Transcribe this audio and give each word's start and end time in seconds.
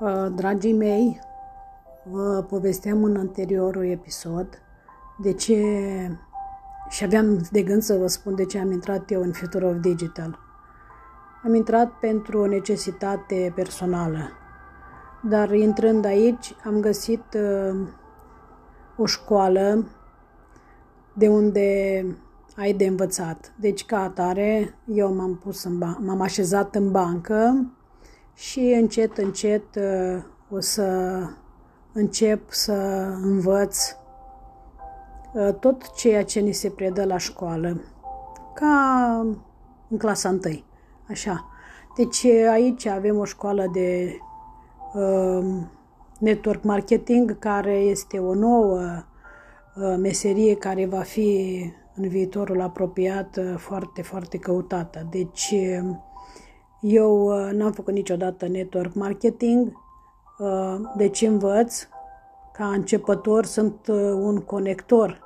Uh, 0.00 0.26
dragii 0.34 0.72
mei, 0.72 1.20
vă 2.10 2.44
povesteam 2.48 3.04
în 3.04 3.16
anteriorul 3.16 3.86
episod 3.86 4.62
de 5.18 5.32
ce 5.32 5.60
și 6.88 7.04
aveam 7.04 7.46
de 7.50 7.62
gând 7.62 7.82
să 7.82 7.96
vă 7.96 8.06
spun 8.06 8.34
de 8.34 8.44
ce 8.44 8.58
am 8.58 8.72
intrat 8.72 9.10
eu 9.10 9.22
în 9.22 9.32
Future 9.32 9.66
of 9.66 9.76
Digital. 9.80 10.38
Am 11.44 11.54
intrat 11.54 11.90
pentru 11.90 12.38
o 12.38 12.46
necesitate 12.46 13.52
personală, 13.54 14.30
dar 15.22 15.52
intrând 15.52 16.04
aici 16.04 16.56
am 16.64 16.80
găsit 16.80 17.24
uh, 17.34 17.88
o 18.96 19.06
școală 19.06 19.84
de 21.14 21.28
unde 21.28 21.60
ai 22.56 22.72
de 22.72 22.86
învățat. 22.86 23.52
Deci, 23.60 23.84
ca 23.84 24.02
atare, 24.02 24.74
eu 24.84 25.14
m-am 25.14 25.36
pus 25.36 25.64
în 25.64 25.78
ban- 25.78 25.98
m-am 26.04 26.20
așezat 26.20 26.74
în 26.74 26.90
bancă 26.90 27.66
și 28.36 28.60
încet, 28.60 29.18
încet 29.18 29.74
uh, 29.74 30.22
o 30.50 30.60
să 30.60 31.18
încep 31.92 32.50
să 32.50 32.72
învăț 33.22 33.96
uh, 35.32 35.54
tot 35.60 35.94
ceea 35.94 36.24
ce 36.24 36.40
ni 36.40 36.52
se 36.52 36.70
predă 36.70 37.04
la 37.04 37.16
școală, 37.16 37.80
ca 38.54 39.26
în 39.88 39.98
clasa 39.98 40.28
1, 40.28 40.40
așa. 41.08 41.44
Deci 41.96 42.24
aici 42.50 42.86
avem 42.86 43.18
o 43.18 43.24
școală 43.24 43.66
de 43.72 44.18
uh, 44.94 45.46
network 46.18 46.62
marketing, 46.62 47.38
care 47.38 47.74
este 47.74 48.18
o 48.18 48.34
nouă 48.34 48.80
uh, 48.80 49.96
meserie 49.98 50.54
care 50.54 50.86
va 50.86 51.00
fi 51.00 51.60
în 51.94 52.08
viitorul 52.08 52.60
apropiat 52.60 53.36
uh, 53.36 53.54
foarte, 53.56 54.02
foarte 54.02 54.38
căutată. 54.38 55.06
Deci 55.10 55.54
eu 56.86 57.26
uh, 57.26 57.52
n-am 57.52 57.72
făcut 57.72 57.92
niciodată 57.92 58.48
network 58.48 58.94
marketing, 58.94 59.72
uh, 60.38 60.76
deci 60.96 61.22
învăț 61.22 61.86
ca 62.52 62.66
începător 62.66 63.44
sunt 63.44 63.86
uh, 63.88 63.96
un 63.98 64.40
conector, 64.40 65.20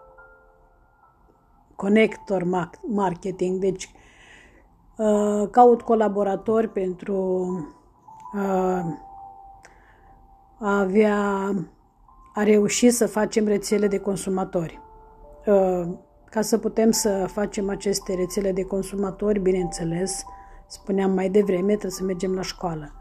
conector 1.76 2.44
marketing, 2.86 3.60
deci 3.60 3.94
caut 5.50 5.82
colaboratori 5.82 6.68
pentru 6.68 7.48
a 10.58 10.78
avea, 10.78 11.50
a 12.34 12.42
reuși 12.42 12.90
să 12.90 13.06
facem 13.06 13.46
rețele 13.46 13.86
de 13.86 13.98
consumatori. 13.98 14.80
Ca 16.24 16.40
să 16.40 16.58
putem 16.58 16.90
să 16.90 17.26
facem 17.26 17.68
aceste 17.68 18.14
rețele 18.14 18.52
de 18.52 18.62
consumatori, 18.62 19.38
bineînțeles, 19.38 20.24
spuneam 20.70 21.10
mai 21.10 21.28
devreme, 21.28 21.70
trebuie 21.70 21.90
să 21.90 22.04
mergem 22.04 22.34
la 22.34 22.42
școală. 22.42 22.92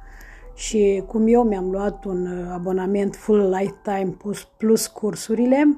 Și 0.54 1.04
cum 1.08 1.28
eu 1.28 1.44
mi-am 1.44 1.72
luat 1.72 2.06
un 2.06 2.26
uh, 2.26 2.52
abonament 2.54 3.16
full 3.16 3.50
lifetime 3.50 4.16
plus, 4.18 4.44
plus 4.58 4.88
cursurile, 4.88 5.78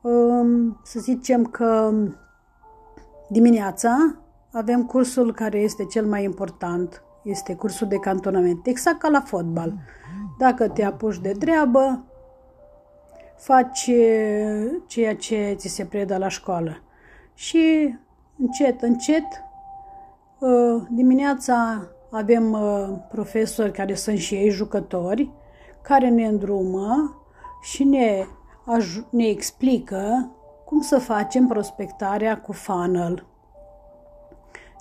um, 0.00 0.80
să 0.84 1.00
zicem 1.00 1.44
că 1.44 1.92
dimineața 3.28 4.16
avem 4.52 4.84
cursul 4.86 5.32
care 5.32 5.58
este 5.58 5.84
cel 5.84 6.06
mai 6.06 6.24
important, 6.24 7.02
este 7.22 7.54
cursul 7.54 7.88
de 7.88 7.96
cantonament, 7.96 8.66
exact 8.66 8.98
ca 8.98 9.08
la 9.08 9.20
fotbal. 9.20 9.74
Dacă 10.38 10.68
te 10.68 10.84
apuci 10.84 11.18
de 11.18 11.32
treabă, 11.32 12.04
faci 13.36 13.86
uh, 13.86 14.70
ceea 14.86 15.16
ce 15.16 15.54
ți 15.56 15.68
se 15.68 15.84
predă 15.84 16.16
la 16.16 16.28
școală. 16.28 16.82
Și 17.34 17.94
încet, 18.38 18.82
încet 18.82 19.24
Uh, 19.24 19.51
dimineața 20.90 21.86
avem 22.10 22.52
uh, 22.52 22.88
profesori 23.08 23.72
care 23.72 23.94
sunt 23.94 24.18
și 24.18 24.34
ei 24.34 24.50
jucători, 24.50 25.30
care 25.82 26.08
ne 26.08 26.26
îndrumă 26.26 27.16
și 27.62 27.84
ne, 27.84 28.24
ne 29.10 29.26
explică 29.26 30.30
cum 30.64 30.80
să 30.80 30.98
facem 30.98 31.46
prospectarea 31.46 32.40
cu 32.40 32.52
funnel. 32.52 33.26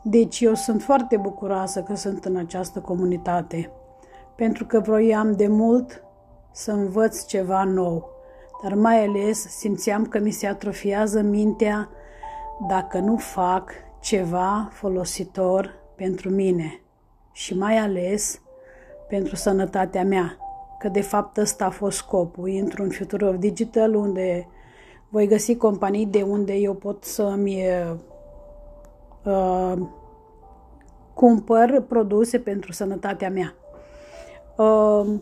Deci 0.03 0.39
eu 0.39 0.53
sunt 0.53 0.81
foarte 0.81 1.17
bucuroasă 1.17 1.81
că 1.81 1.95
sunt 1.95 2.25
în 2.25 2.35
această 2.35 2.79
comunitate, 2.79 3.71
pentru 4.35 4.65
că 4.65 4.79
vroiam 4.79 5.31
de 5.31 5.47
mult 5.47 6.03
să 6.51 6.71
învăț 6.71 7.25
ceva 7.25 7.63
nou, 7.63 8.09
dar 8.63 8.73
mai 8.73 9.05
ales 9.05 9.47
simțeam 9.47 10.05
că 10.05 10.19
mi 10.19 10.31
se 10.31 10.47
atrofiază 10.47 11.21
mintea 11.21 11.89
dacă 12.67 12.99
nu 12.99 13.17
fac 13.17 13.71
ceva 14.01 14.69
folositor 14.71 15.79
pentru 15.95 16.29
mine 16.29 16.81
și 17.31 17.57
mai 17.57 17.77
ales 17.77 18.41
pentru 19.07 19.35
sănătatea 19.35 20.03
mea, 20.03 20.37
că 20.79 20.87
de 20.87 21.01
fapt 21.01 21.37
ăsta 21.37 21.65
a 21.65 21.69
fost 21.69 21.97
scopul. 21.97 22.49
Intru 22.49 22.83
în 22.83 22.89
Future 22.89 23.25
of 23.25 23.35
Digital 23.35 23.95
unde 23.95 24.47
voi 25.09 25.27
găsi 25.27 25.55
companii 25.55 26.05
de 26.05 26.21
unde 26.21 26.53
eu 26.53 26.73
pot 26.73 27.03
să-mi 27.03 27.63
uh, 29.23 29.77
cumpăr 31.13 31.81
produse 31.87 32.39
pentru 32.39 32.71
sănătatea 32.71 33.29
mea. 33.29 33.55
Uh, 34.57 35.13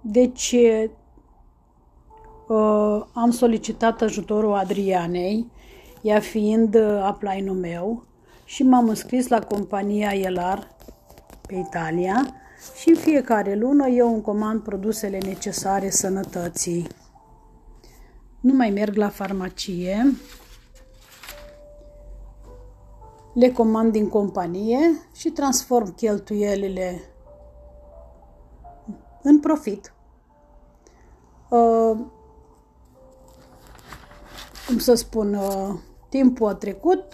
deci 0.00 0.56
uh, 2.46 3.04
am 3.12 3.30
solicitat 3.30 4.00
ajutorul 4.02 4.54
Adrianei 4.54 5.46
ea 6.02 6.20
fiind 6.20 6.74
uh, 6.74 7.08
upline-ul 7.12 7.56
meu 7.56 8.04
și 8.44 8.62
m-am 8.62 8.88
înscris 8.88 9.28
la 9.28 9.40
compania 9.40 10.14
Elar 10.14 10.76
pe 11.46 11.54
Italia 11.54 12.34
și 12.80 12.88
în 12.88 12.96
fiecare 12.96 13.54
lună 13.54 13.86
eu 13.86 14.12
îmi 14.12 14.22
comand 14.22 14.62
produsele 14.62 15.18
necesare 15.18 15.90
sănătății. 15.90 16.86
Nu 18.40 18.54
mai 18.54 18.70
merg 18.70 18.96
la 18.96 19.08
farmacie, 19.08 20.16
le 23.34 23.50
comand 23.52 23.92
din 23.92 24.08
companie 24.08 24.78
și 25.14 25.28
transform 25.28 25.94
cheltuielile 25.94 27.00
în 29.22 29.40
profit. 29.40 29.92
Uh, 31.48 31.98
cum 34.66 34.78
să 34.78 34.94
spun, 34.94 35.34
uh, 35.34 35.74
timpul 36.08 36.48
a 36.48 36.54
trecut, 36.54 37.04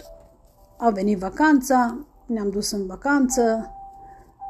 a 0.77 0.89
venit 0.89 1.17
vacanța, 1.17 1.97
ne-am 2.25 2.49
dus 2.49 2.71
în 2.71 2.85
vacanță, 2.85 3.71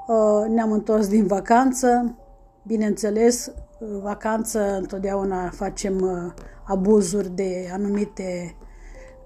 uh, 0.07 0.49
ne-am 0.49 0.71
întors 0.71 1.07
din 1.07 1.27
vacanță. 1.27 2.15
Bineînțeles, 2.63 3.47
uh, 3.47 3.87
vacanță 4.01 4.77
întotdeauna 4.77 5.49
facem 5.49 6.33
abuzuri 6.63 7.29
de 7.29 7.69
anumite 7.73 8.55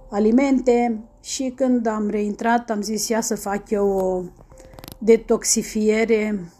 alimente 0.10 1.04
și 1.22 1.54
când 1.56 1.88
am 1.88 2.10
reintrat 2.10 2.70
am 2.70 2.82
zis 2.82 3.08
ia 3.08 3.22
să 3.22 3.36
fac 3.36 3.70
eu 3.70 3.90
o 3.90 4.24
detoxifiere 4.98 6.52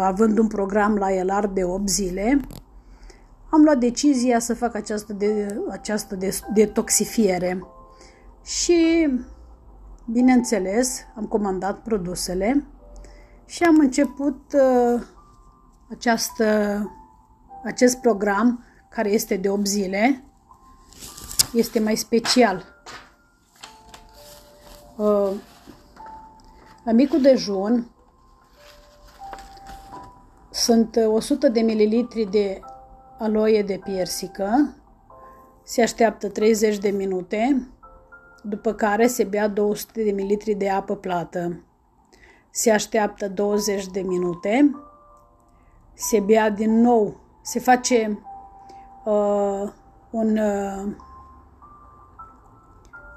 având 0.00 0.38
un 0.38 0.46
program 0.46 0.96
la 0.96 1.14
ELAR 1.14 1.46
de 1.46 1.64
8 1.64 1.88
zile 1.88 2.40
am 3.50 3.62
luat 3.62 3.78
decizia 3.78 4.38
să 4.38 4.54
fac 4.54 4.74
această, 4.74 5.12
de, 5.12 5.60
această 5.70 6.14
de, 6.14 6.38
detoxifiere. 6.54 7.64
Și, 8.44 9.08
bineînțeles, 10.04 11.00
am 11.16 11.24
comandat 11.24 11.82
produsele 11.82 12.64
și 13.46 13.62
am 13.62 13.78
început 13.78 14.40
uh, 14.52 15.02
această, 15.90 16.44
acest 17.64 17.96
program 17.96 18.64
care 18.88 19.10
este 19.10 19.36
de 19.36 19.48
8 19.50 19.66
zile. 19.66 20.24
Este 21.52 21.80
mai 21.80 21.96
special. 21.96 22.64
Uh, 24.96 25.30
la 26.84 26.92
micul 26.92 27.20
dejun 27.20 27.90
sunt 30.50 30.96
100 31.06 31.48
de 31.48 31.60
mililitri 31.60 32.30
de 32.30 32.60
aloie 33.20 33.62
de 33.62 33.80
piersică, 33.84 34.74
se 35.62 35.82
așteaptă 35.82 36.28
30 36.28 36.78
de 36.78 36.90
minute, 36.90 37.68
după 38.42 38.72
care 38.72 39.06
se 39.06 39.24
bea 39.24 39.48
200 39.48 40.02
de 40.02 40.12
ml 40.12 40.56
de 40.56 40.70
apă 40.70 40.96
plată. 40.96 41.64
Se 42.50 42.70
așteaptă 42.70 43.28
20 43.28 43.86
de 43.86 44.00
minute, 44.00 44.70
se 45.94 46.20
bea 46.20 46.50
din 46.50 46.80
nou, 46.80 47.20
se 47.42 47.58
face 47.58 48.18
uh, 49.04 49.72
un, 50.10 50.36
uh, 50.38 50.92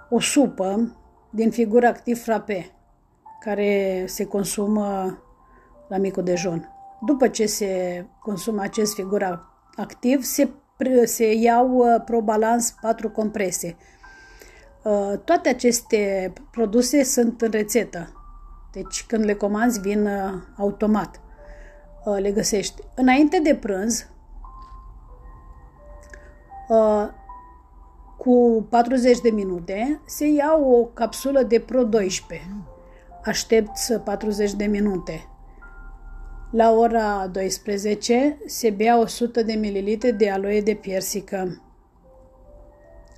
o 0.09 0.19
supă 0.19 0.97
din 1.29 1.51
figură 1.51 1.87
activ 1.87 2.23
frape, 2.23 2.71
care 3.39 4.03
se 4.07 4.25
consumă 4.25 5.17
la 5.87 5.97
micul 5.97 6.23
dejun. 6.23 6.69
După 7.01 7.27
ce 7.27 7.45
se 7.45 8.05
consumă 8.19 8.61
acest 8.61 8.93
figură 8.93 9.52
activ 9.75 10.23
se, 10.23 10.49
se 11.03 11.33
iau 11.33 11.77
uh, 11.77 12.01
ProBalance 12.05 12.65
4 12.81 13.09
comprese. 13.09 13.77
Uh, 14.83 15.13
toate 15.23 15.49
aceste 15.49 16.33
produse 16.51 17.03
sunt 17.03 17.41
în 17.41 17.51
rețetă. 17.51 18.23
Deci 18.71 19.05
când 19.05 19.23
le 19.23 19.33
comanzi 19.33 19.79
vin 19.79 20.05
uh, 20.05 20.33
automat. 20.57 21.21
uh, 22.05 22.17
le 22.19 22.31
găsești. 22.31 22.81
Înainte 22.95 23.39
de 23.39 23.55
prânz, 23.55 24.07
uh, 26.67 27.07
cu 28.17 28.65
40 28.69 29.19
de 29.19 29.29
minute, 29.29 30.01
se 30.05 30.27
ia 30.27 30.59
o 30.63 30.85
capsulă 30.85 31.43
de 31.43 31.59
Pro 31.59 31.83
12. 31.83 32.47
Aștepți 33.23 33.93
40 33.93 34.53
de 34.53 34.65
minute. 34.65 35.27
La 36.55 36.71
ora 36.71 37.27
12 37.27 38.37
se 38.45 38.69
bea 38.69 38.99
100 38.99 39.41
de 39.41 39.53
ml 39.53 40.15
de 40.17 40.29
aloe 40.29 40.61
de 40.61 40.73
piersică. 40.73 41.61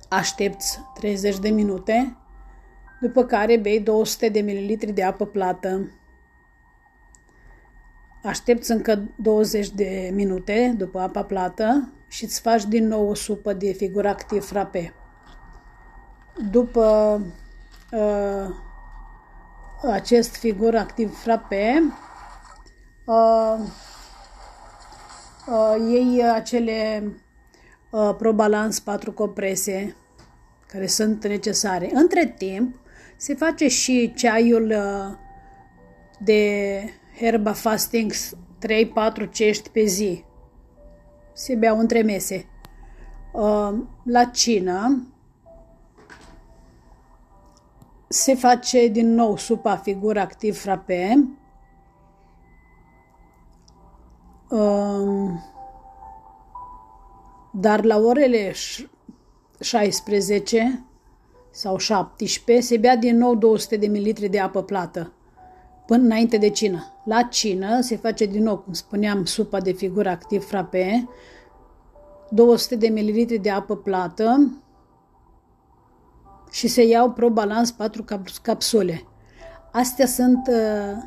Aștepți 0.08 0.80
30 0.94 1.38
de 1.38 1.48
minute, 1.48 2.16
după 3.00 3.24
care 3.24 3.56
bei 3.56 3.80
200 3.80 4.28
de 4.28 4.40
ml 4.40 4.92
de 4.94 5.02
apă 5.02 5.26
plată. 5.26 5.90
Aștepți 8.22 8.70
încă 8.70 9.14
20 9.18 9.70
de 9.70 10.10
minute 10.14 10.74
după 10.76 10.98
apa 10.98 11.22
plată 11.22 11.92
și 12.08 12.24
îți 12.24 12.40
faci 12.40 12.64
din 12.64 12.86
nou 12.86 13.08
o 13.08 13.14
supă 13.14 13.52
de 13.52 13.72
figur 13.72 14.06
activ 14.06 14.44
frape. 14.44 14.94
După 16.50 17.20
uh, 17.92 18.54
acest 19.92 20.36
figur 20.36 20.74
activ 20.74 21.16
frape, 21.16 21.82
uh, 23.06 23.58
uh, 25.46 25.76
iei 25.88 26.24
acele 26.24 27.02
uh, 27.90 28.14
ProBalance 28.18 28.80
4 28.84 29.12
comprese 29.12 29.96
care 30.66 30.86
sunt 30.86 31.26
necesare. 31.26 31.90
Între 31.92 32.34
timp, 32.38 32.76
se 33.16 33.34
face 33.34 33.68
și 33.68 34.12
ceaiul 34.16 34.70
uh, 34.70 35.16
de 36.18 36.82
herba 37.18 37.52
fasting 37.52 38.12
3-4 38.12 39.30
cești 39.30 39.68
pe 39.68 39.84
zi. 39.84 40.24
Se 41.32 41.54
beau 41.54 41.78
între 41.78 42.02
mese. 42.02 42.46
Uh, 43.32 43.74
la 44.04 44.24
cină 44.24 45.06
se 48.08 48.34
face 48.34 48.88
din 48.88 49.14
nou 49.14 49.36
supa 49.36 49.76
figur 49.76 50.18
activ 50.18 50.58
frape. 50.58 51.28
Dar 57.52 57.84
la 57.84 57.98
orele 57.98 58.52
16 59.60 60.84
sau 61.50 61.76
17 61.78 62.66
se 62.66 62.76
bea 62.76 62.96
din 62.96 63.16
nou 63.16 63.34
200 63.34 63.76
de 63.76 63.86
ml 63.86 64.28
de 64.30 64.40
apă 64.40 64.62
plată 64.62 65.10
până 65.86 66.02
înainte 66.02 66.36
de 66.36 66.48
cină. 66.48 66.92
La 67.04 67.22
cină 67.22 67.80
se 67.80 67.96
face 67.96 68.26
din 68.26 68.42
nou, 68.42 68.58
cum 68.58 68.72
spuneam, 68.72 69.24
supa 69.24 69.60
de 69.60 69.72
figură 69.72 70.08
activ 70.08 70.44
frape, 70.44 71.08
200 72.30 72.76
de 72.76 72.88
ml 72.88 73.38
de 73.40 73.50
apă 73.50 73.76
plată 73.76 74.50
și 76.50 76.68
se 76.68 76.82
iau 76.86 77.10
Pro 77.10 77.28
Balance 77.28 77.72
4 77.76 78.04
capsule. 78.42 79.02
Astea 79.72 80.06
sunt 80.06 80.48
uh, 80.48 81.02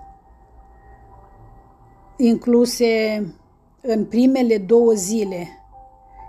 incluse 2.19 3.23
în 3.81 4.05
primele 4.05 4.57
două 4.57 4.91
zile, 4.93 5.47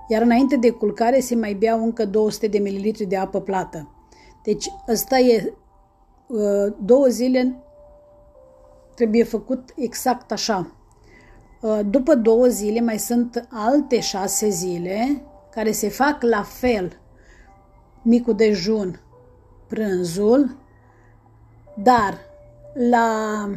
iar 0.09 0.23
înainte 0.23 0.57
de 0.57 0.71
culcare 0.71 1.21
se 1.21 1.35
mai 1.35 1.55
beau 1.55 1.83
încă 1.83 2.05
200 2.05 2.47
de 2.47 2.59
ml 2.59 3.07
de 3.09 3.17
apă 3.17 3.41
plată. 3.41 3.89
Deci 4.43 4.67
ăsta 4.89 5.19
e 5.19 5.53
uh, 6.27 6.75
două 6.79 7.07
zile 7.07 7.65
trebuie 8.95 9.25
făcut 9.25 9.73
exact 9.77 10.33
așa. 10.33 10.71
Uh, 11.61 11.81
după 11.85 12.15
două 12.15 12.47
zile 12.47 12.81
mai 12.81 12.99
sunt 12.99 13.49
alte 13.51 14.01
șase 14.01 14.49
zile 14.49 15.23
care 15.51 15.73
se 15.73 15.89
fac 15.89 16.23
la 16.23 16.43
fel. 16.43 17.01
Micul 18.03 18.35
dejun, 18.35 19.01
prânzul, 19.67 20.57
dar 21.83 22.19
la 22.75 23.49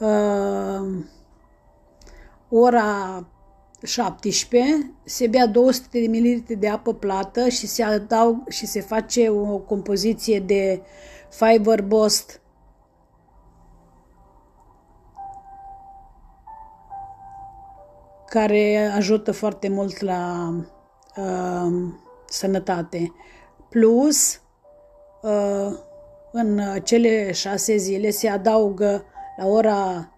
uh, 0.00 1.04
ora 2.48 3.24
17 3.82 4.94
se 5.04 5.26
bea 5.26 5.46
200 5.46 6.00
de 6.00 6.18
ml 6.18 6.56
de 6.58 6.68
apă 6.68 6.94
plată 6.94 7.48
și 7.48 7.66
se 7.66 7.82
adaug 7.82 8.48
și 8.48 8.66
se 8.66 8.80
face 8.80 9.28
o 9.28 9.58
compoziție 9.58 10.40
de 10.40 10.82
fiber 11.30 11.82
bost 11.82 12.40
care 18.26 18.90
ajută 18.94 19.32
foarte 19.32 19.68
mult 19.68 20.00
la 20.00 20.54
uh, 21.16 21.72
sănătate. 22.28 23.12
Plus, 23.68 24.40
uh, 25.22 25.78
în 26.32 26.60
cele 26.82 27.32
șase 27.32 27.76
zile 27.76 28.10
se 28.10 28.28
adaugă 28.28 29.04
la 29.40 29.46
ora 29.46 30.12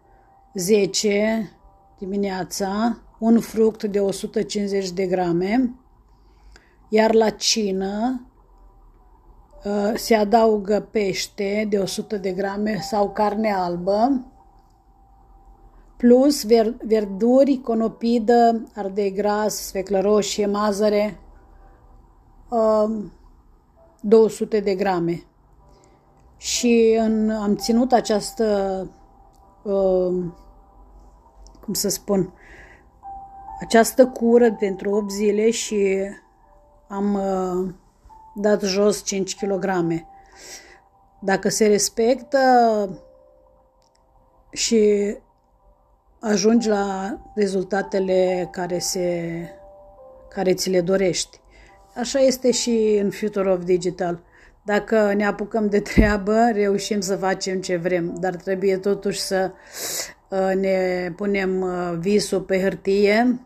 10 0.55 1.51
dimineața 1.99 2.99
un 3.19 3.41
fruct 3.41 3.85
de 3.85 4.01
150 4.01 4.91
de 4.91 5.07
grame, 5.07 5.75
iar 6.89 7.15
la 7.15 7.31
cină 7.31 8.27
uh, 9.65 9.93
se 9.95 10.15
adaugă 10.15 10.89
pește 10.91 11.67
de 11.69 11.79
100 11.79 12.17
de 12.17 12.31
grame 12.31 12.81
sau 12.81 13.11
carne 13.11 13.53
albă, 13.53 14.27
plus 15.97 16.45
ver, 16.45 16.75
verduri, 16.85 17.61
conopidă, 17.61 18.69
ardei 18.75 19.13
gras, 19.13 19.55
sfeclă 19.55 20.01
roșie, 20.01 20.47
mazăre, 20.47 21.19
200 24.01 24.57
uh, 24.57 24.63
de 24.63 24.75
grame. 24.75 25.23
Și 26.37 26.97
în, 26.99 27.31
am 27.31 27.57
ținut 27.57 27.93
această, 27.93 28.81
uh, 28.85 29.01
cum 31.61 31.73
să 31.73 31.89
spun, 31.89 32.33
această 33.61 34.07
cură 34.07 34.53
pentru 34.53 34.91
8 34.91 35.11
zile 35.11 35.51
și 35.51 35.99
am 36.89 37.15
uh, 37.15 37.75
dat 38.35 38.63
jos 38.63 39.05
5 39.05 39.37
kg. 39.37 39.65
Dacă 41.21 41.49
se 41.49 41.67
respectă 41.67 42.39
și 44.53 45.15
ajungi 46.21 46.69
la 46.69 47.19
rezultatele 47.35 48.49
care, 48.51 48.79
se, 48.79 49.31
care 50.29 50.55
ți 50.55 50.71
le 50.71 50.81
dorești. 50.81 51.41
Așa 51.95 52.19
este 52.19 52.51
și 52.51 52.99
în 53.03 53.11
Future 53.11 53.53
of 53.53 53.65
Digital. 53.65 54.21
Dacă 54.65 55.13
ne 55.17 55.27
apucăm 55.27 55.69
de 55.69 55.81
treabă, 55.81 56.51
reușim 56.53 57.01
să 57.01 57.17
facem 57.17 57.61
ce 57.61 57.77
vrem, 57.77 58.15
dar 58.21 58.35
trebuie 58.35 58.77
totuși 58.77 59.21
să 59.21 59.51
uh, 60.29 60.53
ne 60.55 61.11
punem 61.17 61.61
uh, 61.61 61.95
visul 61.99 62.41
pe 62.41 62.61
hârtie 62.61 63.41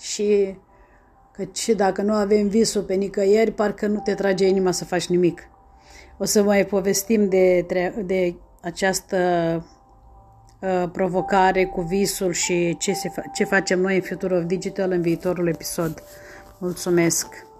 și 0.00 0.56
căci 1.32 1.68
dacă 1.68 2.02
nu 2.02 2.12
avem 2.12 2.48
visul 2.48 2.82
pe 2.82 2.94
nicăieri, 2.94 3.50
parcă 3.50 3.86
nu 3.86 4.00
te 4.00 4.14
trage 4.14 4.46
inima 4.46 4.70
să 4.70 4.84
faci 4.84 5.06
nimic. 5.06 5.48
O 6.18 6.24
să 6.24 6.42
mai 6.42 6.66
povestim 6.66 7.28
de, 7.28 7.66
de 8.04 8.34
această 8.60 9.16
uh, 10.60 10.88
provocare 10.92 11.64
cu 11.64 11.80
visul 11.80 12.32
și 12.32 12.76
ce, 12.78 12.92
se 12.92 13.08
fa- 13.08 13.32
ce 13.34 13.44
facem 13.44 13.80
noi 13.80 13.94
în 13.94 14.02
Future 14.02 14.36
of 14.36 14.44
Digital 14.44 14.90
în 14.90 15.00
viitorul 15.00 15.48
episod. 15.48 16.02
Mulțumesc! 16.58 17.53